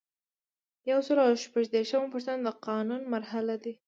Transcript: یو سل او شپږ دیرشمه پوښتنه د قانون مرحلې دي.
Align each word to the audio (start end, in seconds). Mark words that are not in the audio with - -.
یو 0.89 0.99
سل 1.07 1.17
او 1.25 1.33
شپږ 1.45 1.65
دیرشمه 1.73 2.07
پوښتنه 2.13 2.39
د 2.45 2.49
قانون 2.67 3.01
مرحلې 3.13 3.57
دي. 3.63 3.73